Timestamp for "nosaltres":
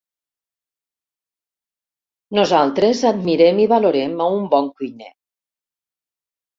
2.39-3.05